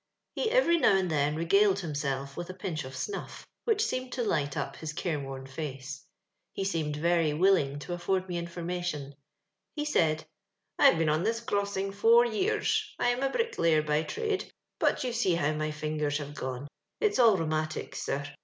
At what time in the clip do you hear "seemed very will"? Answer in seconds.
6.63-7.53